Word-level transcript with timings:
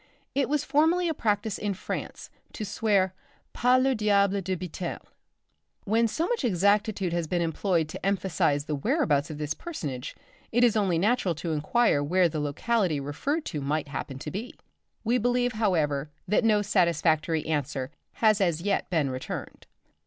It 0.33 0.49
was 0.49 0.63
formerly 0.63 1.07
a 1.09 1.13
practice 1.13 1.59
in 1.59 1.75
France 1.75 2.31
to 2.53 2.65
swear 2.65 3.13
par 3.53 3.79
le 3.79 3.93
diable 3.93 4.41
de 4.41 4.55
Biterne. 4.55 5.05
When 5.83 6.07
so 6.07 6.27
much 6.27 6.43
exactitude 6.43 7.13
had 7.13 7.29
been 7.29 7.43
employed 7.43 7.87
to 7.89 8.03
emphasise 8.03 8.63
the 8.63 8.73
whereabouts 8.73 9.29
of 9.29 9.37
this 9.37 9.53
personage, 9.53 10.15
it 10.51 10.63
is 10.63 10.75
only 10.75 10.97
natural 10.97 11.35
to 11.35 11.51
inquire 11.51 12.01
where 12.01 12.27
the 12.27 12.39
locality 12.39 12.99
referred 12.99 13.45
to 13.45 13.61
might 13.61 13.89
happen 13.89 14.17
to 14.17 14.31
be. 14.31 14.55
We 15.03 15.19
believe, 15.19 15.53
however, 15.53 16.09
that 16.27 16.43
no 16.43 16.63
satisfactory 16.63 17.45
answer 17.45 17.91
has 18.13 18.41
as 18.41 18.59
yet 18.59 18.89
been 18.89 19.11
returned. 19.11 19.67